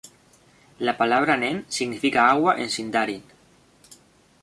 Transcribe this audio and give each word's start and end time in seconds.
La 0.87 0.95
palabra 1.01 1.35
"nen" 1.43 1.59
significa 1.77 2.27
‘agua’ 2.33 2.57
en 2.65 2.75
sindarin. 2.79 3.23